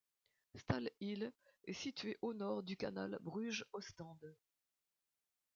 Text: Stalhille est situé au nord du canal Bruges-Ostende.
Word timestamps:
Stalhille 0.55 1.31
est 1.67 1.73
situé 1.73 2.17
au 2.23 2.33
nord 2.33 2.63
du 2.63 2.75
canal 2.75 3.19
Bruges-Ostende. 3.21 4.35